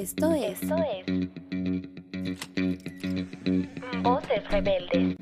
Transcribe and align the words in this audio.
Esto 0.00 0.32
es. 0.32 0.62
Esto 0.62 0.76
es. 0.78 1.28
Voces 4.02 4.48
Rebeldes. 4.50 5.16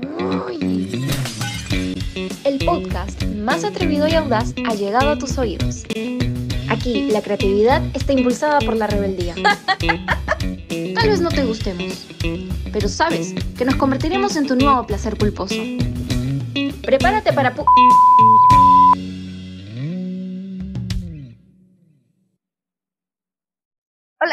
El 2.45 2.59
podcast 2.65 3.25
más 3.25 3.65
atrevido 3.65 4.07
y 4.07 4.15
audaz 4.15 4.55
ha 4.69 4.75
llegado 4.75 5.11
a 5.11 5.19
tus 5.19 5.37
oídos. 5.37 5.83
Aquí 6.69 7.11
la 7.11 7.23
creatividad 7.23 7.83
está 7.95 8.13
impulsada 8.13 8.61
por 8.61 8.77
la 8.77 8.87
rebeldía. 8.87 9.35
Tal 10.95 11.09
vez 11.09 11.21
no 11.21 11.31
te 11.31 11.45
gustemos, 11.45 12.07
pero 12.73 12.89
sabes 12.89 13.35
que 13.57 13.65
nos 13.65 13.75
convertiremos 13.75 14.37
en 14.37 14.47
tu 14.47 14.55
nuevo 14.55 14.87
placer 14.87 15.19
culposo. 15.19 15.57
Prepárate 16.83 17.33
para... 17.33 17.53
pu- 17.55 17.65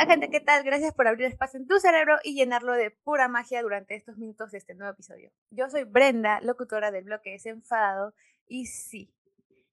Gente, 0.07 0.29
¿qué 0.29 0.39
tal? 0.39 0.63
Gracias 0.63 0.93
por 0.93 1.07
abrir 1.07 1.25
espacio 1.25 1.59
en 1.59 1.67
tu 1.67 1.79
cerebro 1.79 2.17
y 2.23 2.35
llenarlo 2.35 2.73
de 2.73 2.91
pura 2.91 3.27
magia 3.27 3.63
durante 3.63 3.95
estos 3.95 4.17
minutos 4.17 4.51
de 4.51 4.59
este 4.59 4.75
nuevo 4.75 4.93
episodio. 4.93 5.31
Yo 5.49 5.67
soy 5.67 5.83
Brenda, 5.83 6.39
locutora 6.41 6.91
del 6.91 7.05
bloque 7.05 7.31
Desenfadado, 7.31 8.13
y 8.47 8.67
sí, 8.67 9.11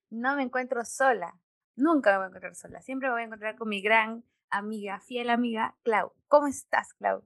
no 0.09 0.34
me 0.34 0.42
encuentro 0.42 0.87
sola, 0.87 1.34
nunca 1.76 2.12
me 2.12 2.16
voy 2.16 2.24
a 2.24 2.28
encontrar 2.28 2.54
sola, 2.54 2.80
siempre 2.80 3.09
me 3.09 3.12
voy 3.12 3.23
a 3.23 3.26
encontrar 3.26 3.56
con 3.56 3.68
mi 3.68 3.82
gran 3.82 4.24
amiga, 4.48 5.00
fiel 5.00 5.28
amiga, 5.28 5.76
Clau. 5.82 6.14
¿Cómo 6.28 6.46
estás, 6.46 6.95
Clau? 6.95 7.23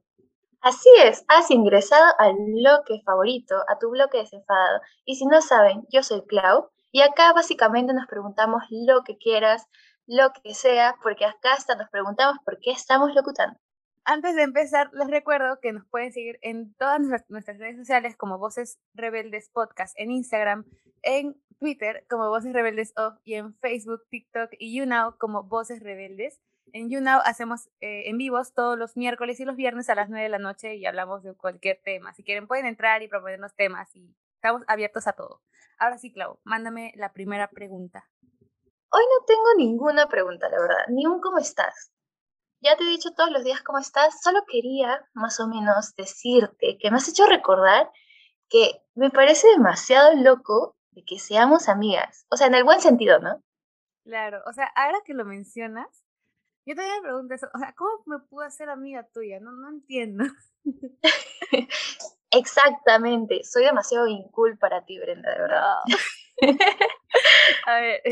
Así 0.61 0.89
es, 1.05 1.25
has 1.29 1.49
ingresado 1.53 2.13
al 2.19 2.35
bloque 2.35 3.03
favorito, 3.05 3.55
a 3.69 3.79
tu 3.79 3.89
bloque 3.91 4.19
desenfadado. 4.19 4.81
Y 5.05 5.15
si 5.15 5.27
no 5.27 5.41
saben, 5.43 5.87
yo 5.93 6.03
soy 6.03 6.27
Clau 6.27 6.71
y 6.91 7.03
acá 7.03 7.33
básicamente 7.33 7.95
nos 7.95 8.09
preguntamos 8.09 8.65
lo 8.71 9.05
que 9.05 9.17
quieras, 9.17 9.69
lo 10.07 10.33
que 10.43 10.55
sea, 10.55 10.97
porque 11.03 11.25
acá 11.25 11.53
hasta 11.55 11.75
nos 11.77 11.89
preguntamos 11.91 12.39
por 12.45 12.59
qué 12.61 12.71
estamos 12.71 13.15
locutando. 13.15 13.59
Antes 14.05 14.37
de 14.37 14.43
empezar, 14.43 14.91
les 14.93 15.09
recuerdo 15.09 15.59
que 15.61 15.73
nos 15.73 15.85
pueden 15.89 16.13
seguir 16.13 16.39
en 16.43 16.75
todas 16.75 17.01
nuestras- 17.29 17.59
redes 17.59 17.77
sociales 17.77 18.17
como 18.17 18.39
Voces 18.39 18.79
Rebeldes 18.95 19.51
Podcast, 19.51 19.99
en 19.99 20.13
Instagram, 20.13 20.65
en 21.03 21.37
Twitter 21.59 22.07
como 22.09 22.29
Voces 22.29 22.53
Rebeldes 22.53 22.93
Off 22.97 23.15
y 23.25 23.35
en 23.35 23.55
Facebook, 23.59 24.03
TikTok 24.09 24.51
y 24.59 24.77
YouNow 24.79 25.19
como 25.19 25.43
Voces 25.43 25.83
Rebeldes. 25.83 26.41
En 26.73 26.89
YouNow 26.91 27.21
hacemos 27.25 27.69
eh, 27.81 28.09
en 28.09 28.19
vivos 28.19 28.53
todos 28.53 28.79
los 28.79 28.97
miércoles 28.97 29.41
y 29.41 29.45
los 29.45 29.57
viernes 29.57 29.89
a 29.89 29.95
las 29.95 30.09
9 30.09 30.25
de 30.25 30.29
la 30.29 30.39
noche 30.39 30.77
y 30.77 30.87
hablamos 30.87 31.23
de 31.25 31.35
cualquier 31.35 31.81
tema. 31.83 32.13
Si 32.15 32.23
quieren 32.23 32.47
pueden 32.47 32.67
entrar 32.67 33.03
y 33.03 33.09
proponernos 33.09 33.55
temas 33.57 33.95
y 33.97 34.15
estamos 34.35 34.63
abiertos 34.69 35.07
a 35.09 35.15
todo. 35.15 35.43
Ahora 35.79 35.99
sí, 35.99 36.13
Clau, 36.13 36.39
mándame 36.45 36.93
la 36.97 37.13
primera 37.13 37.49
pregunta. 37.49 38.09
Hoy 38.97 39.03
no 39.05 39.27
tengo 39.27 39.55
ninguna 39.59 40.09
pregunta, 40.09 40.49
la 40.49 40.59
verdad, 40.59 40.87
ni 40.89 41.05
un 41.05 41.21
cómo 41.21 41.37
estás. 41.37 41.93
Ya 42.63 42.79
te 42.79 42.85
he 42.85 42.89
dicho 42.89 43.13
todos 43.13 43.31
los 43.31 43.45
días 43.45 43.61
cómo 43.61 43.79
estás, 43.79 44.23
solo 44.23 44.41
quería 44.51 45.07
más 45.13 45.39
o 45.39 45.47
menos 45.47 45.95
decirte 45.97 46.79
que 46.81 46.91
me 46.91 46.97
has 46.97 47.07
hecho 47.07 47.27
recordar 47.27 47.91
que 48.49 48.81
me 48.95 49.11
parece 49.11 49.49
demasiado 49.49 50.15
loco 50.15 50.79
de 50.93 51.05
que 51.05 51.19
seamos 51.19 51.69
amigas. 51.69 52.25
O 52.31 52.39
sea, 52.39 52.47
en 52.47 52.55
el 52.55 52.65
buen 52.65 52.81
sentido, 52.81 53.19
¿no? 53.19 53.45
Claro, 54.05 54.41
o 54.47 54.53
sea, 54.55 54.65
ahora 54.75 55.03
que 55.05 55.13
lo 55.13 55.27
mencionas, 55.27 56.03
yo 56.65 56.75
también 56.75 56.97
me 56.97 57.03
pregunto 57.03 57.35
eso, 57.35 57.49
o 57.53 57.59
sea, 57.59 57.75
¿cómo 57.75 58.03
me 58.07 58.19
puedo 58.21 58.47
hacer 58.47 58.71
amiga 58.71 59.07
tuya? 59.13 59.41
No, 59.41 59.53
no 59.53 59.69
entiendo. 59.69 60.25
Exactamente, 62.31 63.45
soy 63.45 63.65
demasiado 63.65 64.07
incool 64.07 64.57
para 64.57 64.87
ti, 64.87 64.99
Brenda, 64.99 65.31
de 65.33 65.39
verdad. 65.39 65.75
A 67.67 67.75
ver, 67.81 68.03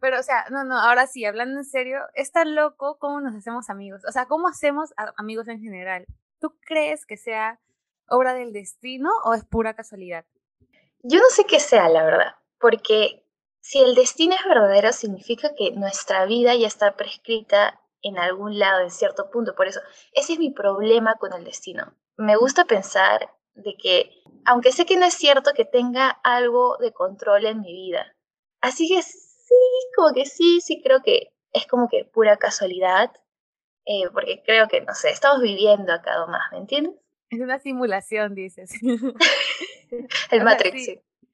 pero 0.00 0.20
o 0.20 0.22
sea, 0.22 0.46
no, 0.50 0.64
no, 0.64 0.78
ahora 0.78 1.06
sí, 1.06 1.24
hablando 1.24 1.58
en 1.58 1.64
serio, 1.64 2.00
es 2.14 2.32
tan 2.32 2.54
loco 2.54 2.98
cómo 2.98 3.20
nos 3.20 3.34
hacemos 3.34 3.70
amigos, 3.70 4.02
o 4.08 4.12
sea, 4.12 4.26
cómo 4.26 4.48
hacemos 4.48 4.92
amigos 5.16 5.48
en 5.48 5.60
general. 5.60 6.06
¿Tú 6.40 6.56
crees 6.60 7.06
que 7.06 7.16
sea 7.16 7.60
obra 8.08 8.34
del 8.34 8.52
destino 8.52 9.10
o 9.24 9.34
es 9.34 9.44
pura 9.44 9.74
casualidad? 9.74 10.24
Yo 11.02 11.18
no 11.18 11.28
sé 11.30 11.44
qué 11.44 11.60
sea, 11.60 11.88
la 11.88 12.04
verdad, 12.04 12.34
porque 12.58 13.24
si 13.60 13.80
el 13.80 13.94
destino 13.94 14.34
es 14.34 14.44
verdadero, 14.44 14.92
significa 14.92 15.54
que 15.54 15.72
nuestra 15.72 16.24
vida 16.24 16.54
ya 16.54 16.66
está 16.66 16.96
prescrita 16.96 17.80
en 18.02 18.18
algún 18.18 18.58
lado, 18.58 18.82
en 18.82 18.90
cierto 18.90 19.30
punto. 19.30 19.54
Por 19.56 19.66
eso, 19.66 19.80
ese 20.12 20.34
es 20.34 20.38
mi 20.38 20.50
problema 20.50 21.14
con 21.14 21.32
el 21.32 21.44
destino. 21.44 21.94
Me 22.16 22.36
gusta 22.36 22.64
pensar 22.64 23.28
de 23.54 23.76
que, 23.76 24.22
aunque 24.44 24.70
sé 24.70 24.86
que 24.86 24.96
no 24.96 25.06
es 25.06 25.14
cierto 25.14 25.52
que 25.52 25.64
tenga 25.64 26.10
algo 26.22 26.76
de 26.78 26.92
control 26.92 27.46
en 27.46 27.60
mi 27.60 27.72
vida, 27.72 28.14
así 28.60 28.88
que 28.88 29.02
sí, 29.46 29.54
como 29.94 30.12
que 30.12 30.26
sí, 30.26 30.60
sí 30.60 30.82
creo 30.82 31.02
que 31.02 31.32
es 31.52 31.66
como 31.66 31.88
que 31.88 32.04
pura 32.04 32.36
casualidad, 32.36 33.12
eh, 33.86 34.08
porque 34.12 34.42
creo 34.44 34.68
que, 34.68 34.80
no 34.80 34.94
sé, 34.94 35.10
estamos 35.10 35.40
viviendo 35.40 35.92
acá 35.92 36.16
nomás, 36.18 36.50
¿me 36.52 36.58
entiendes? 36.58 36.94
Es 37.30 37.40
una 37.40 37.58
simulación, 37.58 38.34
dices. 38.34 38.70
El 38.82 40.04
O 40.04 40.28
sea, 40.30 40.44
Matrix, 40.44 40.84
sí. 40.84 40.84
sí. 40.84 41.28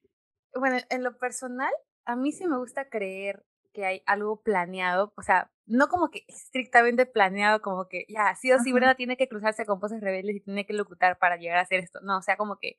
Bueno, 0.55 0.79
en 0.91 1.03
lo 1.03 1.17
personal, 1.17 1.73
a 2.05 2.17
mí 2.17 2.33
sí 2.33 2.47
me 2.47 2.59
gusta 2.59 2.89
creer 2.89 3.45
que 3.73 3.87
hay 3.87 4.03
algo 4.05 4.43
planeado, 4.43 5.15
o 5.17 5.23
sea, 5.23 5.51
no 5.65 5.89
como 5.89 6.11
que 6.11 6.25
estrictamente 6.29 7.07
planeado, 7.07 7.63
como 7.63 7.89
que 7.89 8.05
ya, 8.09 8.35
sí 8.35 8.53
o 8.53 8.59
sí. 8.59 8.73
Brenda 8.73 8.95
tiene 8.95 9.17
que 9.17 9.29
cruzarse 9.29 9.65
con 9.65 9.81
voces 9.81 10.03
rebeldes 10.03 10.37
y 10.37 10.41
tiene 10.41 10.67
que 10.67 10.75
locutar 10.75 11.19
para 11.19 11.37
llegar 11.37 11.57
a 11.57 11.63
hacer 11.63 11.81
esto. 11.81 12.01
No, 12.03 12.19
o 12.19 12.23
sea, 12.23 12.37
como 12.37 12.59
que 12.59 12.77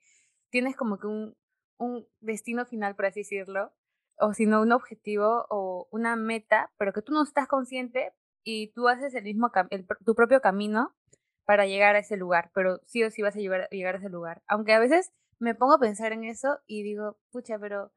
tienes 0.50 0.76
como 0.76 0.98
que 0.98 1.08
un, 1.08 1.36
un 1.78 2.06
destino 2.20 2.64
final, 2.64 2.94
por 2.94 3.06
así 3.06 3.20
decirlo, 3.20 3.72
o 4.18 4.32
si 4.34 4.46
no, 4.46 4.62
un 4.62 4.72
objetivo 4.72 5.46
o 5.50 5.88
una 5.90 6.16
meta, 6.16 6.72
pero 6.78 6.92
que 6.92 7.02
tú 7.02 7.12
no 7.12 7.22
estás 7.22 7.48
consciente 7.48 8.12
y 8.44 8.68
tú 8.72 8.88
haces 8.88 9.14
el 9.14 9.24
mismo, 9.24 9.50
el, 9.70 9.86
tu 10.04 10.14
propio 10.14 10.40
camino 10.40 10.94
para 11.44 11.66
llegar 11.66 11.94
a 11.96 12.00
ese 12.00 12.16
lugar, 12.16 12.50
pero 12.54 12.80
sí 12.86 13.02
o 13.04 13.10
sí 13.10 13.22
vas 13.22 13.36
a 13.36 13.40
llegar, 13.40 13.68
llegar 13.70 13.96
a 13.96 13.98
ese 13.98 14.08
lugar. 14.08 14.42
Aunque 14.46 14.72
a 14.72 14.78
veces 14.78 15.12
me 15.38 15.54
pongo 15.54 15.74
a 15.74 15.80
pensar 15.80 16.12
en 16.12 16.24
eso 16.24 16.60
y 16.66 16.82
digo, 16.82 17.18
pucha, 17.30 17.58
pero 17.58 17.92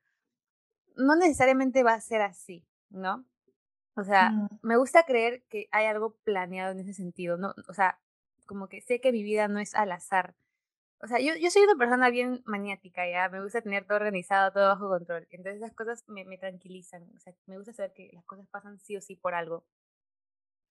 no 0.96 1.16
necesariamente 1.16 1.84
va 1.84 1.94
a 1.94 2.02
ser 2.02 2.22
así, 2.22 2.66
¿no? 2.90 3.26
O 3.96 4.04
sea, 4.04 4.32
Mm. 4.32 4.48
me 4.62 4.78
gusta 4.78 5.04
creer 5.04 5.44
que 5.50 5.68
hay 5.72 5.86
algo 5.86 6.18
planeado 6.24 6.72
en 6.72 6.80
ese 6.80 6.94
sentido, 6.94 7.38
¿no? 7.38 7.54
O 7.70 7.74
sea, 7.74 8.00
como 8.46 8.70
que 8.70 8.82
sé 8.82 9.02
que 9.02 9.12
mi 9.12 9.24
vida 9.24 9.48
no 9.48 9.60
es 9.60 9.76
al 9.76 9.92
azar. 9.92 10.36
O 11.02 11.08
sea, 11.08 11.20
yo, 11.20 11.36
yo 11.40 11.52
soy 11.52 11.64
una 11.64 11.76
persona 11.76 12.10
bien 12.10 12.42
maniática, 12.46 13.08
¿ya? 13.10 13.30
Me 13.30 13.42
gusta 13.42 13.62
tener 13.62 13.86
todo 13.86 13.98
organizado, 13.98 14.52
todo 14.52 14.68
bajo 14.70 14.90
control. 14.90 15.28
Entonces 15.30 15.62
esas 15.62 15.76
cosas 15.76 16.04
me, 16.08 16.26
me 16.26 16.38
tranquilizan. 16.38 17.04
O 17.16 17.20
sea, 17.20 17.34
me 17.46 17.58
gusta 17.58 17.74
saber 17.74 17.94
que 17.94 18.10
las 18.14 18.26
cosas 18.26 18.48
pasan 18.50 18.80
sí 18.80 18.98
o 18.98 19.02
sí 19.02 19.16
por 19.16 19.36
algo. 19.36 19.66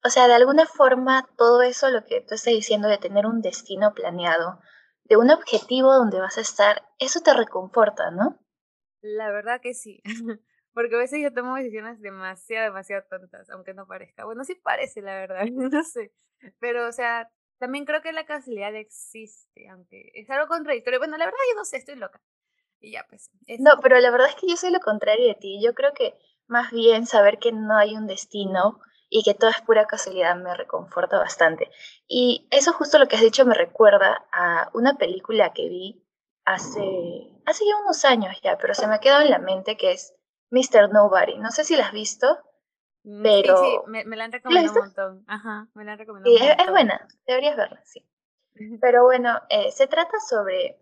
O 0.04 0.08
sea, 0.08 0.28
de 0.28 0.34
alguna 0.34 0.66
forma, 0.66 1.28
todo 1.36 1.62
eso, 1.62 1.90
lo 1.90 2.04
que 2.04 2.20
tú 2.20 2.34
estás 2.34 2.54
diciendo 2.54 2.88
de 2.88 2.98
tener 2.98 3.26
un 3.26 3.40
destino 3.40 3.92
planeado, 3.94 4.60
de 5.04 5.16
un 5.16 5.30
objetivo 5.30 5.92
donde 5.94 6.20
vas 6.20 6.38
a 6.38 6.42
estar, 6.42 6.82
eso 6.98 7.20
te 7.20 7.34
reconforta, 7.34 8.10
¿no? 8.10 8.38
La 9.00 9.30
verdad 9.30 9.60
que 9.60 9.74
sí. 9.74 10.02
Porque 10.74 10.94
a 10.94 10.98
veces 10.98 11.20
yo 11.22 11.32
tomo 11.32 11.56
decisiones 11.56 12.00
demasiado, 12.00 12.66
demasiado 12.66 13.04
tontas, 13.08 13.48
aunque 13.50 13.72
no 13.72 13.86
parezca. 13.86 14.24
Bueno, 14.24 14.44
sí 14.44 14.54
parece, 14.56 15.00
la 15.00 15.14
verdad, 15.14 15.44
no 15.52 15.82
sé. 15.82 16.12
Pero, 16.60 16.86
o 16.86 16.92
sea, 16.92 17.30
también 17.58 17.84
creo 17.84 18.02
que 18.02 18.12
la 18.12 18.26
casualidad 18.26 18.74
existe, 18.74 19.68
aunque 19.68 20.10
es 20.14 20.28
algo 20.30 20.48
contradictorio. 20.48 20.98
Bueno, 20.98 21.16
la 21.16 21.24
verdad 21.24 21.38
yo 21.50 21.56
no 21.56 21.64
sé, 21.64 21.78
estoy 21.78 21.96
loca. 21.96 22.20
Y 22.80 22.92
ya, 22.92 23.04
pues. 23.08 23.30
eso. 23.46 23.62
No, 23.62 23.80
pero 23.82 23.98
la 23.98 24.10
verdad 24.10 24.28
es 24.28 24.36
que 24.36 24.48
yo 24.48 24.56
soy 24.56 24.70
lo 24.70 24.80
contrario 24.80 25.28
de 25.28 25.34
ti. 25.34 25.60
Yo 25.62 25.74
creo 25.74 25.92
que 25.94 26.14
más 26.46 26.70
bien 26.70 27.06
saber 27.06 27.38
que 27.38 27.52
no 27.52 27.76
hay 27.76 27.96
un 27.96 28.06
destino 28.06 28.80
y 29.08 29.22
que 29.22 29.34
todo 29.34 29.50
es 29.50 29.60
pura 29.62 29.86
casualidad 29.86 30.36
me 30.36 30.54
reconforta 30.54 31.18
bastante. 31.18 31.70
Y 32.06 32.46
eso 32.50 32.72
justo 32.72 32.98
lo 32.98 33.06
que 33.06 33.16
has 33.16 33.22
dicho 33.22 33.44
me 33.46 33.54
recuerda 33.54 34.26
a 34.32 34.70
una 34.74 34.94
película 34.94 35.52
que 35.52 35.68
vi 35.68 36.04
hace, 36.44 36.80
hace 37.44 37.64
ya 37.66 37.76
unos 37.82 38.04
años 38.04 38.36
ya, 38.42 38.58
pero 38.58 38.74
se 38.74 38.86
me 38.86 38.96
ha 38.96 39.00
quedado 39.00 39.22
en 39.22 39.30
la 39.30 39.38
mente 39.38 39.76
que 39.76 39.92
es 39.92 40.14
Mr. 40.50 40.92
Nobody. 40.92 41.38
No 41.38 41.50
sé 41.50 41.64
si 41.64 41.76
la 41.76 41.86
has 41.86 41.92
visto. 41.92 42.38
Pero- 43.22 43.56
Sí, 43.56 43.64
sí, 43.70 43.78
me, 43.90 44.04
me 44.04 44.16
la 44.16 44.24
han 44.24 44.30
¿La 44.32 44.38
recomendado 44.38 44.72
un 44.80 44.84
montón. 44.86 45.24
Ajá, 45.28 45.68
me 45.74 45.84
la 45.84 45.92
han 45.92 45.98
recomendado 45.98 46.36
Sí, 46.36 46.42
un 46.42 46.46
es, 46.48 46.50
es 46.52 46.56
montón. 46.58 46.74
buena, 46.74 47.08
deberías 47.26 47.56
verla, 47.56 47.80
sí. 47.84 48.04
Pero 48.80 49.04
bueno, 49.04 49.40
eh, 49.48 49.70
se 49.70 49.86
trata 49.86 50.18
sobre 50.28 50.78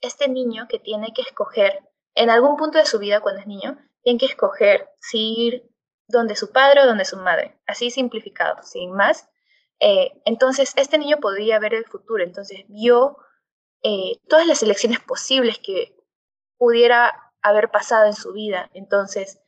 este 0.00 0.28
niño 0.28 0.66
que 0.68 0.78
tiene 0.78 1.12
que 1.14 1.22
escoger, 1.22 1.88
en 2.14 2.30
algún 2.30 2.56
punto 2.56 2.78
de 2.78 2.86
su 2.86 2.98
vida 2.98 3.20
cuando 3.20 3.40
es 3.42 3.46
niño, 3.46 3.78
tiene 4.02 4.18
que 4.18 4.26
escoger 4.26 4.88
si 5.00 5.34
ir 5.46 5.70
donde 6.08 6.36
su 6.36 6.50
padre 6.52 6.80
o 6.82 6.86
donde 6.86 7.04
su 7.04 7.16
madre, 7.18 7.60
así 7.66 7.90
simplificado, 7.90 8.62
sin 8.62 8.92
más. 8.92 9.28
Eh, 9.80 10.20
entonces, 10.24 10.72
este 10.76 10.98
niño 10.98 11.18
podía 11.18 11.58
ver 11.58 11.74
el 11.74 11.84
futuro, 11.84 12.24
entonces 12.24 12.64
vio 12.68 13.18
eh, 13.82 14.18
todas 14.28 14.46
las 14.46 14.62
elecciones 14.62 14.98
posibles 15.00 15.58
que 15.58 15.94
pudiera 16.56 17.32
haber 17.42 17.70
pasado 17.70 18.06
en 18.06 18.14
su 18.14 18.32
vida. 18.32 18.70
Entonces, 18.72 19.40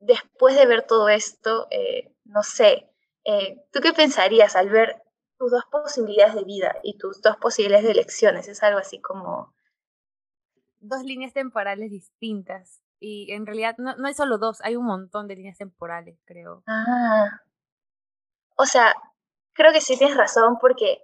después 0.00 0.56
de 0.56 0.66
ver 0.66 0.86
todo 0.86 1.08
esto, 1.08 1.68
eh, 1.70 2.12
no 2.24 2.42
sé, 2.42 2.90
eh, 3.24 3.64
¿tú 3.72 3.80
qué 3.80 3.92
pensarías 3.92 4.56
al 4.56 4.70
ver 4.70 5.02
tus 5.38 5.50
dos 5.52 5.64
posibilidades 5.70 6.34
de 6.34 6.44
vida 6.44 6.76
y 6.82 6.98
tus 6.98 7.22
dos 7.22 7.36
posibilidades 7.36 7.86
de 7.86 7.92
elecciones? 7.92 8.48
Es 8.48 8.62
algo 8.62 8.78
así 8.80 9.00
como, 9.00 9.54
Dos 10.80 11.02
líneas 11.02 11.34
temporales 11.34 11.90
distintas. 11.90 12.80
Y 12.98 13.32
en 13.32 13.46
realidad 13.46 13.76
no, 13.78 13.96
no 13.96 14.08
hay 14.08 14.14
solo 14.14 14.38
dos, 14.38 14.60
hay 14.62 14.76
un 14.76 14.86
montón 14.86 15.28
de 15.28 15.36
líneas 15.36 15.58
temporales, 15.58 16.18
creo. 16.24 16.62
ah, 16.66 17.42
o 18.56 18.66
sea, 18.66 18.94
creo 19.52 19.72
que 19.72 19.80
sí 19.80 19.96
tienes 19.98 20.16
razón 20.16 20.58
porque 20.58 21.02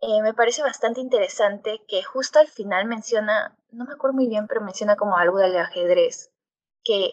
eh, 0.00 0.22
me 0.22 0.34
parece 0.34 0.62
bastante 0.62 1.00
interesante 1.00 1.80
que 1.88 2.02
justo 2.02 2.40
al 2.40 2.48
final 2.48 2.86
menciona, 2.86 3.56
no 3.70 3.84
me 3.84 3.92
acuerdo 3.92 4.14
muy 4.14 4.28
bien, 4.28 4.48
pero 4.48 4.60
menciona 4.60 4.96
como 4.96 5.16
algo 5.16 5.38
del 5.38 5.56
ajedrez, 5.56 6.32
que 6.84 7.12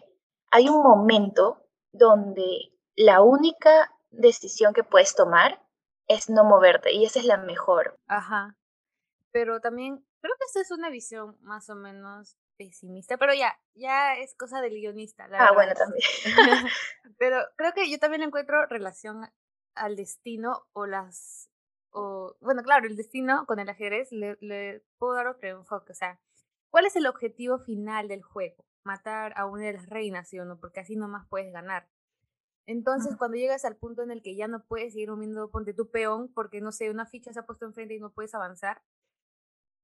hay 0.51 0.69
un 0.69 0.81
momento 0.81 1.66
donde 1.92 2.72
la 2.96 3.22
única 3.22 3.94
decisión 4.12 4.74
que 4.74 4.84
puedes 4.84 5.16
tomar 5.16 5.62
es 6.07 6.30
no 6.30 6.44
moverte 6.44 6.92
y 6.92 7.06
esa 7.06 7.19
es 7.19 7.25
la 7.25 7.38
mejor. 7.38 7.98
Ajá. 8.07 8.57
Pero 9.31 9.62
también 9.62 10.04
creo 10.22 10.36
que 10.38 10.46
esta 10.46 10.62
es 10.62 10.72
una 10.72 10.90
visión 10.90 11.38
más 11.42 11.69
o 11.69 11.75
menos 11.75 12.38
pesimista, 12.57 13.18
pero 13.18 13.34
ya, 13.34 13.57
ya 13.75 14.16
es 14.16 14.36
cosa 14.36 14.60
del 14.62 14.74
guionista. 14.74 15.28
La 15.28 15.48
ah, 15.48 15.51
bueno, 15.54 15.74
también. 15.75 16.04
pero 17.18 17.38
creo 17.56 17.74
que 17.74 17.90
yo 17.90 18.00
también 18.00 18.24
encuentro 18.24 18.66
relación 18.66 19.30
al 19.75 19.95
destino 19.95 20.68
o 20.74 20.86
las, 20.86 21.50
o, 21.92 22.36
bueno, 22.42 22.63
claro, 22.63 22.88
el 22.88 22.98
destino 22.98 23.45
con 23.45 23.60
el 23.60 23.69
ajedrez 23.69 24.12
le, 24.12 24.38
le 24.42 24.84
puedo 24.98 25.13
dar 25.13 25.28
otro 25.28 25.48
enfoque, 25.48 25.94
o 25.94 25.95
sea, 25.95 26.19
¿cuál 26.69 26.86
es 26.86 26.95
el 26.95 27.07
objetivo 27.07 27.60
final 27.60 28.07
del 28.07 28.21
juego? 28.21 28.66
Matar 28.83 29.33
a 29.36 29.45
una 29.45 29.66
de 29.66 29.74
las 29.74 29.89
reinas, 29.89 30.30
¿sí 30.30 30.39
o 30.39 30.45
no? 30.45 30.60
Porque 30.60 30.80
así 30.80 30.95
nomás 30.95 31.27
puedes 31.27 31.51
ganar. 31.51 31.88
Entonces, 32.66 33.16
cuando 33.18 33.38
llegas 33.38 33.66
al 33.66 33.77
punto 33.77 34.04
en 34.04 34.12
el 34.12 34.21
que 34.21 34.36
ya 34.36 34.48
no 34.48 34.63
puedes 34.63 34.94
seguir 34.94 35.10
moviendo, 35.10 35.50
ponte 35.50 35.74
tu 35.74 35.89
peón, 35.89 36.31
porque 36.33 36.62
no 36.62 36.71
sé, 36.71 36.92
una 36.92 37.07
ficha 37.07 37.33
se 37.33 37.39
ha 37.39 37.45
puesto 37.45 37.66
enfrente 37.66 37.95
y 37.95 38.00
no 38.00 38.12
puedes 38.12 38.36
avanzar, 38.36 38.83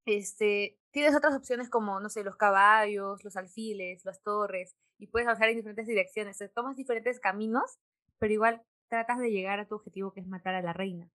este, 0.06 0.78
tienes 0.92 1.16
otras 1.16 1.36
opciones 1.36 1.70
como, 1.70 2.00
no 2.00 2.10
sé, 2.10 2.24
los 2.24 2.36
caballos, 2.36 3.24
los 3.24 3.36
alfiles, 3.38 4.06
las 4.06 4.22
torres, 4.22 4.76
y 5.00 5.08
puedes 5.08 5.28
avanzar 5.28 5.50
en 5.50 5.58
diferentes 5.58 5.88
direcciones. 5.88 6.38
tomas 6.54 6.76
diferentes 6.76 7.20
caminos, 7.20 7.80
pero 8.20 8.34
igual 8.34 8.64
tratas 8.88 9.20
de 9.20 9.32
llegar 9.32 9.60
a 9.60 9.68
tu 9.68 9.76
objetivo 9.76 10.14
que 10.14 10.20
es 10.20 10.28
matar 10.28 10.56
a 10.56 10.62
la 10.62 10.74
reina. 10.74 11.10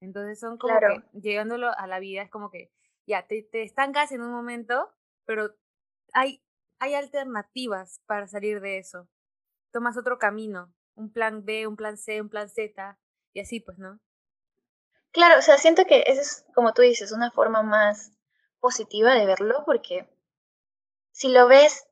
Entonces 0.00 0.38
son 0.38 0.58
como 0.58 0.78
que 0.78 1.18
llegándolo 1.18 1.70
a 1.76 1.86
la 1.88 1.98
vida 1.98 2.22
es 2.22 2.30
como 2.30 2.50
que 2.50 2.70
ya 3.08 3.26
te, 3.26 3.42
te 3.42 3.64
estancas 3.64 4.12
en 4.12 4.20
un 4.22 4.30
momento, 4.30 4.94
pero 5.24 5.56
hay, 6.12 6.40
hay 6.78 6.94
alternativas 6.94 8.00
para 8.06 8.28
salir 8.28 8.60
de 8.60 8.78
eso 8.78 9.08
tomas 9.70 9.96
otro 9.96 10.18
camino, 10.18 10.72
un 10.94 11.12
plan 11.12 11.44
B, 11.44 11.66
un 11.66 11.76
plan 11.76 11.96
C, 11.96 12.20
un 12.20 12.28
plan 12.28 12.48
Z, 12.48 12.98
y 13.32 13.40
así 13.40 13.60
pues, 13.60 13.78
¿no? 13.78 14.00
Claro, 15.12 15.38
o 15.38 15.42
sea, 15.42 15.56
siento 15.56 15.84
que 15.84 16.04
esa 16.06 16.20
es, 16.20 16.46
como 16.54 16.72
tú 16.72 16.82
dices, 16.82 17.12
una 17.12 17.30
forma 17.30 17.62
más 17.62 18.12
positiva 18.60 19.14
de 19.14 19.26
verlo, 19.26 19.62
porque 19.64 20.08
si 21.12 21.28
lo 21.28 21.48
ves 21.48 21.88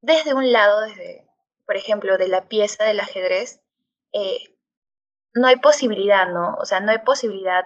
desde 0.00 0.34
un 0.34 0.52
lado, 0.52 0.80
desde, 0.80 1.26
por 1.66 1.76
ejemplo, 1.76 2.18
de 2.18 2.28
la 2.28 2.48
pieza 2.48 2.84
del 2.84 3.00
ajedrez, 3.00 3.60
eh, 4.12 4.56
no 5.34 5.46
hay 5.46 5.56
posibilidad, 5.56 6.28
¿no? 6.30 6.54
O 6.56 6.64
sea, 6.64 6.80
no 6.80 6.90
hay 6.90 6.98
posibilidad, 6.98 7.64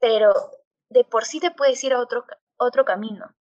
pero 0.00 0.32
de 0.92 1.04
por 1.04 1.24
sí 1.24 1.40
te 1.40 1.50
puedes 1.50 1.82
ir 1.84 1.92
a 1.92 2.00
otro, 2.00 2.24
otro 2.56 2.84
camino. 2.84 3.34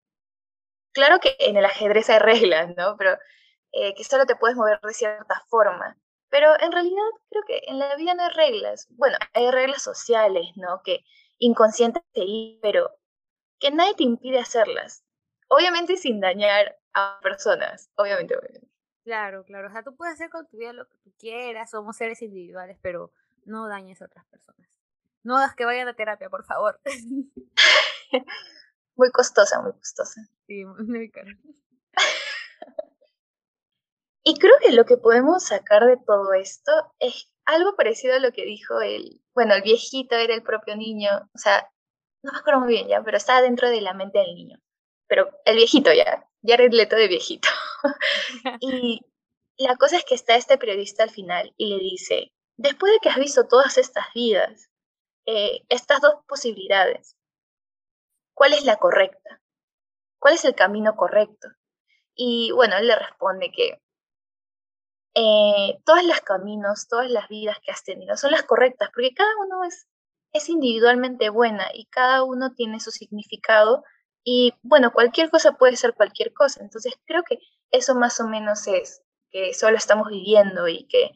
Claro 0.92 1.20
que 1.20 1.36
en 1.38 1.56
el 1.56 1.64
ajedrez 1.64 2.10
hay 2.10 2.18
reglas, 2.18 2.74
¿no? 2.76 2.96
Pero 2.96 3.18
eh, 3.72 3.94
que 3.94 4.04
solo 4.04 4.26
te 4.26 4.36
puedes 4.36 4.56
mover 4.56 4.80
de 4.80 4.94
cierta 4.94 5.42
forma. 5.48 5.96
Pero 6.30 6.60
en 6.60 6.72
realidad 6.72 7.04
creo 7.30 7.42
que 7.46 7.62
en 7.66 7.78
la 7.78 7.96
vida 7.96 8.14
no 8.14 8.24
hay 8.24 8.30
reglas. 8.30 8.86
Bueno, 8.90 9.16
hay 9.32 9.50
reglas 9.50 9.82
sociales, 9.82 10.46
¿no? 10.56 10.82
Que 10.82 11.04
inconscientes 11.38 12.02
te 12.12 12.22
pero 12.60 12.90
que 13.58 13.70
nadie 13.70 13.94
te 13.94 14.04
impide 14.04 14.38
hacerlas. 14.38 15.04
Obviamente 15.48 15.96
sin 15.96 16.20
dañar 16.20 16.78
a 16.92 17.18
personas, 17.22 17.90
obviamente, 17.96 18.36
obviamente. 18.36 18.68
Claro, 19.04 19.44
claro. 19.44 19.68
O 19.68 19.70
sea, 19.70 19.82
tú 19.82 19.96
puedes 19.96 20.14
hacer 20.14 20.28
con 20.28 20.46
tu 20.48 20.58
vida 20.58 20.72
lo 20.72 20.86
que 20.86 20.98
tú 20.98 21.12
quieras, 21.18 21.70
somos 21.70 21.96
seres 21.96 22.20
individuales, 22.20 22.78
pero 22.82 23.10
no 23.44 23.66
dañes 23.68 24.02
a 24.02 24.04
otras 24.04 24.26
personas. 24.26 24.68
No 25.28 25.36
hagas 25.36 25.54
que 25.54 25.66
vayan 25.66 25.86
a 25.88 25.92
terapia, 25.92 26.30
por 26.30 26.46
favor. 26.46 26.80
muy 28.96 29.10
costosa, 29.10 29.60
muy 29.60 29.72
costosa. 29.72 30.22
Sí, 30.46 30.64
muy 30.64 31.10
caro. 31.10 31.28
Y 34.24 34.38
creo 34.38 34.54
que 34.64 34.72
lo 34.72 34.86
que 34.86 34.96
podemos 34.96 35.44
sacar 35.44 35.84
de 35.84 35.98
todo 35.98 36.32
esto 36.32 36.72
es 36.98 37.30
algo 37.44 37.76
parecido 37.76 38.14
a 38.14 38.20
lo 38.20 38.32
que 38.32 38.46
dijo 38.46 38.80
el, 38.80 39.20
bueno, 39.34 39.54
el 39.54 39.60
viejito 39.60 40.16
era 40.16 40.34
el 40.34 40.42
propio 40.42 40.76
niño, 40.76 41.10
o 41.34 41.38
sea, 41.38 41.70
no 42.22 42.32
me 42.32 42.38
acuerdo 42.38 42.60
muy 42.60 42.72
bien 42.72 42.88
ya, 42.88 43.02
pero 43.02 43.18
estaba 43.18 43.42
dentro 43.42 43.68
de 43.68 43.82
la 43.82 43.92
mente 43.92 44.20
del 44.20 44.34
niño. 44.34 44.58
Pero 45.08 45.28
el 45.44 45.56
viejito 45.56 45.92
ya, 45.92 46.26
ya 46.40 46.56
Leto 46.56 46.96
de 46.96 47.08
viejito. 47.08 47.50
y 48.60 49.02
la 49.58 49.76
cosa 49.76 49.98
es 49.98 50.06
que 50.06 50.14
está 50.14 50.36
este 50.36 50.56
periodista 50.56 51.02
al 51.02 51.10
final 51.10 51.52
y 51.58 51.74
le 51.74 51.80
dice, 51.80 52.32
después 52.56 52.94
de 52.94 52.98
que 53.00 53.10
has 53.10 53.18
visto 53.18 53.46
todas 53.46 53.76
estas 53.76 54.06
vidas, 54.14 54.70
eh, 55.30 55.62
estas 55.68 56.00
dos 56.00 56.14
posibilidades, 56.26 57.14
¿cuál 58.32 58.54
es 58.54 58.64
la 58.64 58.76
correcta? 58.76 59.42
¿Cuál 60.18 60.32
es 60.32 60.44
el 60.46 60.54
camino 60.54 60.96
correcto? 60.96 61.48
Y 62.14 62.50
bueno, 62.52 62.78
él 62.78 62.86
le 62.86 62.96
responde 62.96 63.52
que 63.54 63.82
eh, 65.14 65.82
todas 65.84 66.06
las 66.06 66.22
caminos, 66.22 66.88
todas 66.88 67.10
las 67.10 67.28
vidas 67.28 67.58
que 67.62 67.70
has 67.70 67.84
tenido 67.84 68.16
son 68.16 68.30
las 68.30 68.44
correctas, 68.44 68.88
porque 68.94 69.12
cada 69.12 69.28
uno 69.44 69.64
es, 69.64 69.86
es 70.32 70.48
individualmente 70.48 71.28
buena 71.28 71.68
y 71.74 71.84
cada 71.88 72.22
uno 72.22 72.54
tiene 72.54 72.80
su 72.80 72.90
significado 72.90 73.84
y 74.24 74.54
bueno, 74.62 74.92
cualquier 74.94 75.28
cosa 75.30 75.58
puede 75.58 75.76
ser 75.76 75.92
cualquier 75.92 76.32
cosa, 76.32 76.62
entonces 76.62 76.94
creo 77.04 77.22
que 77.22 77.38
eso 77.70 77.94
más 77.94 78.18
o 78.20 78.26
menos 78.26 78.66
es, 78.66 79.02
que 79.30 79.52
solo 79.52 79.76
estamos 79.76 80.08
viviendo 80.08 80.68
y 80.68 80.86
que 80.86 81.10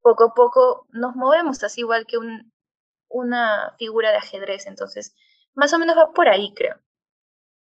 poco 0.00 0.24
a 0.24 0.34
poco 0.34 0.88
nos 0.90 1.14
movemos, 1.14 1.62
así 1.62 1.82
igual 1.82 2.06
que 2.06 2.18
un, 2.18 2.51
una 3.12 3.74
figura 3.78 4.10
de 4.10 4.16
ajedrez, 4.16 4.66
entonces 4.66 5.14
más 5.54 5.72
o 5.72 5.78
menos 5.78 5.96
va 5.96 6.12
por 6.12 6.28
ahí, 6.28 6.52
creo. 6.54 6.76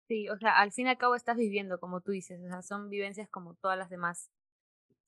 Sí, 0.07 0.27
o 0.30 0.38
sea, 0.38 0.59
al 0.59 0.71
fin 0.71 0.88
y 0.88 0.89
al 0.89 0.97
cabo 0.97 1.15
estás 1.15 1.38
viviendo, 1.38 1.80
como 1.80 2.01
tú 2.01 2.12
dices, 2.12 2.41
o 2.44 2.47
sea, 2.47 2.62
son 2.62 2.89
vivencias 2.89 3.30
como 3.30 3.56
todas 3.56 3.77
las 3.77 3.89
demás 3.89 4.31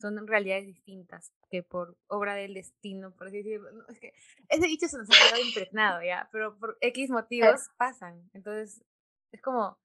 son 0.02 0.28
realidades 0.28 0.66
distintas 0.66 1.32
que 1.50 1.64
por 1.64 1.96
obra 2.08 2.34
del 2.34 2.56
destino, 2.56 3.16
por 3.16 3.28
así 3.28 3.38
decirlo. 3.38 3.70
es 3.88 4.00
que 4.00 4.14
ese 4.50 4.66
dicho 4.66 4.88
se 4.88 4.98
nos 4.98 5.08
ha 5.10 5.14
quedado 5.14 5.46
impregnado 5.46 6.02
ya, 6.02 6.28
pero 6.32 6.58
por 6.58 6.78
X 6.82 7.10
motivos 7.10 7.70
pasan. 7.78 8.30
Entonces, 8.34 8.84
es 9.32 9.42
como, 9.42 9.78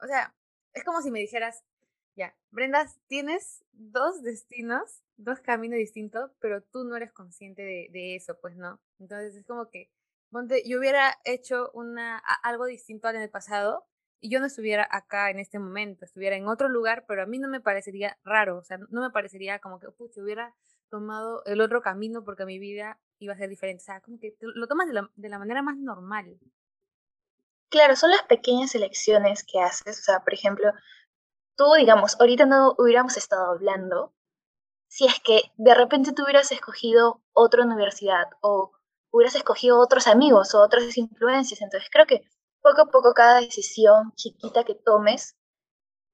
o 0.00 0.06
sea, 0.06 0.34
es 0.72 0.84
como 0.84 1.02
si 1.02 1.10
me 1.10 1.18
dijeras, 1.18 1.64
ya, 2.16 2.34
Brenda, 2.50 2.86
tienes 3.08 3.64
dos 3.72 4.22
destinos, 4.22 5.02
dos 5.22 5.40
caminos 5.40 5.78
distintos, 5.78 6.30
pero 6.40 6.62
tú 6.62 6.84
no 6.84 6.96
eres 6.96 7.12
consciente 7.12 7.62
de, 7.62 8.16
eso, 8.16 8.38
pues 8.40 8.56
no. 8.56 8.80
Entonces 8.98 9.36
es 9.36 9.46
como 9.46 9.68
que, 9.68 9.90
ponte, 10.30 10.62
yo 10.68 10.78
hubiera 10.78 11.18
hecho 11.24 11.70
una, 11.74 12.18
algo 12.42 12.66
distinto 12.66 13.08
en 13.08 13.16
el 13.16 13.30
pasado, 13.30 13.86
y 14.22 14.30
yo 14.30 14.40
no 14.40 14.46
estuviera 14.46 14.86
acá 14.90 15.30
en 15.30 15.38
este 15.38 15.58
momento, 15.58 16.04
estuviera 16.04 16.36
en 16.36 16.46
otro 16.46 16.68
lugar, 16.68 17.04
pero 17.08 17.22
a 17.22 17.26
mí 17.26 17.38
no 17.38 17.48
me 17.48 17.60
parecería 17.60 18.18
raro, 18.22 18.58
o 18.58 18.64
sea, 18.64 18.78
no 18.78 19.00
me 19.00 19.10
parecería 19.10 19.58
como 19.60 19.80
que, 19.80 19.90
pucha, 19.90 20.22
hubiera 20.22 20.54
tomado 20.90 21.42
el 21.46 21.60
otro 21.60 21.80
camino 21.80 22.22
porque 22.24 22.44
mi 22.44 22.58
vida 22.58 23.00
iba 23.18 23.32
a 23.32 23.38
ser 23.38 23.48
diferente, 23.48 23.82
o 23.82 23.86
sea, 23.86 24.00
como 24.00 24.18
que 24.18 24.36
lo 24.40 24.66
tomas 24.66 24.88
de 24.88 24.94
la, 24.94 25.10
de 25.14 25.28
la 25.28 25.38
manera 25.38 25.62
más 25.62 25.76
normal. 25.76 26.38
Claro, 27.70 27.96
son 27.96 28.10
las 28.10 28.22
pequeñas 28.24 28.74
elecciones 28.74 29.44
que 29.44 29.60
haces, 29.60 30.00
o 30.00 30.02
sea, 30.02 30.20
por 30.20 30.34
ejemplo, 30.34 30.70
tú, 31.56 31.64
digamos, 31.78 32.20
ahorita 32.20 32.44
no 32.44 32.74
hubiéramos 32.76 33.16
estado 33.16 33.52
hablando 33.52 34.12
si 34.90 35.06
es 35.06 35.20
que 35.20 35.52
de 35.56 35.72
repente 35.72 36.12
tú 36.12 36.24
hubieras 36.24 36.50
escogido 36.50 37.22
otra 37.32 37.64
universidad 37.64 38.24
o 38.40 38.72
hubieras 39.12 39.36
escogido 39.36 39.78
otros 39.78 40.08
amigos 40.08 40.52
o 40.54 40.60
otras 40.60 40.98
influencias, 40.98 41.62
entonces 41.62 41.88
creo 41.92 42.06
que 42.06 42.28
poco 42.60 42.82
a 42.82 42.90
poco 42.90 43.14
cada 43.14 43.40
decisión 43.40 44.12
chiquita 44.16 44.64
que 44.64 44.74
tomes, 44.74 45.38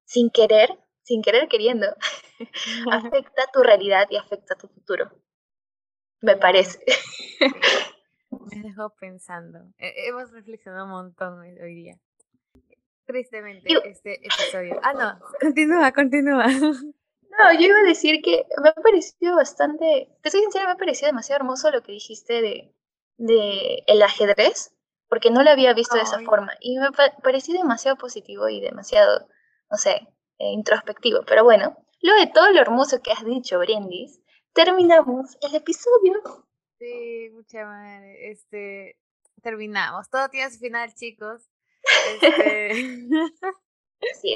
sin 0.05 0.31
querer, 0.31 0.79
sin 1.03 1.23
querer 1.23 1.49
queriendo, 1.49 1.87
afecta 2.93 3.45
tu 3.51 3.63
realidad 3.63 4.09
y 4.11 4.17
afecta 4.19 4.55
tu 4.57 4.69
futuro. 4.69 5.11
Me 6.21 6.37
parece. 6.37 6.79
Me 8.31 8.61
dejó 8.61 8.91
pensando. 9.01 9.73
Hemos 9.79 10.33
reflexionado 10.33 10.85
un 10.85 10.91
montón 10.91 11.39
hoy 11.41 11.75
día. 11.75 11.99
Tristemente, 13.07 13.73
este 13.89 14.17
episodio. 14.27 14.79
Ah, 14.83 14.93
no, 14.93 15.19
continúa, 15.41 15.93
continúa. 15.93 16.45
No, 17.31 17.53
yo 17.53 17.67
iba 17.67 17.79
a 17.79 17.89
decir 17.89 18.23
que 18.23 18.47
me 18.63 18.71
ha 18.71 18.75
parecido 18.75 19.37
bastante, 19.37 20.09
te 20.23 20.31
soy 20.31 20.41
sincera, 20.41 20.67
me 20.67 20.73
ha 20.73 20.77
parecido 20.77 21.09
demasiado 21.09 21.41
hermoso 21.41 21.71
lo 21.71 21.83
que 21.83 21.93
dijiste 21.93 22.41
de, 22.41 22.75
de 23.19 23.83
el 23.87 24.03
ajedrez, 24.03 24.75
porque 25.09 25.31
no 25.31 25.43
lo 25.43 25.51
había 25.51 25.75
visto 25.75 25.97
de 25.97 26.03
esa 26.03 26.21
forma 26.21 26.53
y 26.61 26.79
me 26.79 26.91
pareció 27.23 27.55
demasiado 27.55 27.97
positivo 27.97 28.49
y 28.49 28.61
demasiado, 28.61 29.29
no 29.71 29.77
sé, 29.77 30.09
eh, 30.39 30.53
introspectivo. 30.53 31.25
Pero 31.27 31.45
bueno, 31.45 31.77
luego 32.01 32.21
de 32.21 32.33
todo 32.33 32.51
lo 32.51 32.61
hermoso 32.61 33.03
que 33.03 33.13
has 33.13 33.25
dicho, 33.25 33.59
Brendis, 33.59 34.21
terminamos 34.53 35.37
el 35.43 35.55
episodio. 35.55 36.47
Sí, 36.79 37.31
mucha 37.33 37.65
madre. 37.65 38.31
Este, 38.31 38.99
terminamos. 39.43 40.09
Todo 40.11 40.29
tiene 40.29 40.51
su 40.51 40.59
final, 40.59 40.95
chicos. 40.95 41.43
Este... 42.21 42.73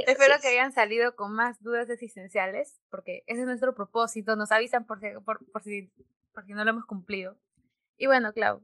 Espero 0.07 0.35
que 0.40 0.49
hayan 0.49 0.73
salido 0.73 1.14
con 1.17 1.33
más 1.33 1.62
dudas 1.62 1.88
existenciales, 1.90 2.81
porque 2.90 3.23
ese 3.26 3.40
es 3.40 3.47
nuestro 3.47 3.75
propósito. 3.75 4.37
Nos 4.37 4.52
avisan 4.52 4.87
por 4.87 5.00
si, 5.00 5.09
por, 5.25 5.45
por 5.52 5.62
si, 5.62 5.90
por 6.33 6.45
si 6.45 6.52
no 6.52 6.64
lo 6.64 6.71
hemos 6.71 6.87
cumplido. 6.87 7.37
Y 7.97 8.07
bueno, 8.07 8.33
Clau, 8.33 8.62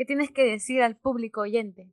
¿Qué 0.00 0.06
tienes 0.06 0.32
que 0.32 0.44
decir 0.44 0.82
al 0.82 0.96
público 0.96 1.42
oyente? 1.42 1.86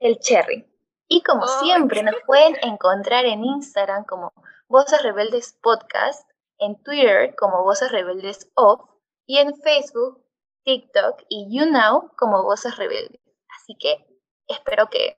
El 0.00 0.18
cherry. 0.18 0.70
Y 1.08 1.22
como 1.22 1.46
siempre, 1.46 2.02
nos 2.02 2.16
pueden 2.26 2.56
encontrar 2.60 3.24
en 3.24 3.42
Instagram 3.42 4.04
como 4.04 4.34
Voces 4.68 5.02
Rebeldes 5.02 5.58
Podcast, 5.62 6.28
en 6.58 6.76
Twitter 6.82 7.34
como 7.36 7.62
Voces 7.62 7.90
Rebeldes 7.90 8.50
Off 8.54 8.82
y 9.24 9.38
en 9.38 9.56
Facebook, 9.62 10.22
TikTok 10.64 11.22
y 11.30 11.48
YouNow 11.56 12.14
como 12.18 12.42
Voces 12.42 12.76
Rebeldes. 12.76 13.22
Así 13.48 13.78
que 13.80 14.06
espero 14.46 14.90
que 14.90 15.16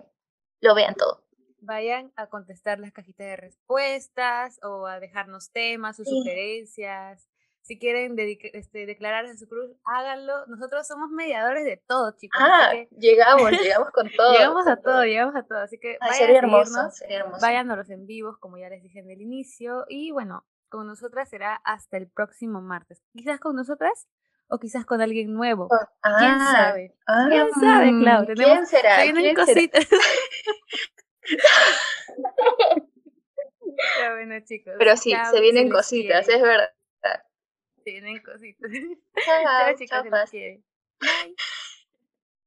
lo 0.61 0.77
vean 0.77 0.95
todo. 0.95 1.24
Vayan 1.65 2.13
a 2.17 2.27
contestar 2.27 2.79
las 2.79 2.93
cajitas 2.93 3.27
de 3.27 3.37
respuestas 3.37 4.59
o 4.63 4.87
a 4.87 5.01
dejarnos 5.01 5.51
temas 5.51 5.99
o 5.99 6.05
sugerencias. 6.05 7.27
Si 7.63 7.79
quieren 7.79 8.15
este, 8.19 8.85
declararse 8.85 9.33
a 9.33 9.37
su 9.39 9.49
cruz, 9.49 9.71
háganlo. 9.85 10.47
Nosotros 10.49 10.87
somos 10.87 11.09
mediadores 11.11 11.65
de 11.65 11.83
todo, 11.87 12.15
chicos. 12.19 12.39
Ah, 12.45 12.73
llegamos, 12.99 13.51
llegamos 13.63 13.91
con 13.91 14.11
todo. 14.11 14.33
llegamos 14.35 14.67
a 14.67 14.77
todo, 14.77 15.05
llegamos 15.05 15.35
a 15.35 15.43
todo. 15.45 15.61
Así 15.61 15.79
que 15.79 15.97
vayan 15.99 16.19
sería, 16.19 16.39
hermoso, 16.41 16.91
sería 16.91 17.21
hermoso. 17.21 17.41
Vayan 17.41 17.71
a 17.71 17.77
los 17.77 17.89
en 17.89 18.07
vivos, 18.07 18.37
como 18.37 18.59
ya 18.59 18.69
les 18.69 18.83
dije 18.83 18.99
en 18.99 19.11
el 19.11 19.23
inicio. 19.23 19.87
Y 19.89 20.11
bueno, 20.11 20.45
con 20.69 20.87
nosotras 20.87 21.31
será 21.31 21.55
hasta 21.65 21.97
el 21.97 22.07
próximo 22.07 22.61
martes. 22.61 23.03
Quizás 23.15 23.41
con 23.41 23.57
nosotras 23.57 24.09
o 24.49 24.59
quizás 24.59 24.85
con 24.85 25.01
alguien 25.01 25.33
nuevo. 25.33 25.69
¿Quién 25.69 26.33
ah, 26.33 26.53
sabe? 26.53 26.95
¿Quién 27.29 27.49
sabe, 27.59 27.93
mm, 27.93 28.03
Claudia? 28.03 28.35
¿Quién 28.35 28.67
será? 28.67 28.97
¿Quién 29.03 29.35
cositas. 29.35 29.87
ya 33.99 34.15
bueno, 34.15 34.41
chicos. 34.45 34.75
Pero 34.79 34.97
sí, 34.97 35.15
se 35.31 35.41
vienen 35.41 35.71
cositas, 35.71 36.29
es 36.29 36.41
verdad. 36.41 36.71
Se 37.85 37.91
vienen 37.91 38.23
cositas. 38.23 38.71
Chao, 39.25 39.77
chao, 39.77 40.03
chao, 40.03 40.11
Bye. 41.01 41.35